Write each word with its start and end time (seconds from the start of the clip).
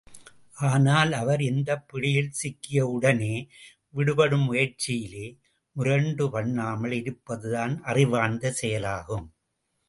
ஆனால், 0.67 1.11
அவர் 1.13 1.41
இந்தப் 1.41 1.87
பிடியில் 1.87 2.31
சிக்கிய 2.31 2.87
உடனே, 2.87 3.47
விடுபடும் 3.93 4.45
முயற்சியிலே 4.45 5.27
முரண்டு 5.75 6.31
பண்ணாமல் 6.31 6.91
இருப்பதுதான் 6.91 7.81
அறிவார்ந்த 7.83 8.51
செயலாகும். 8.51 9.27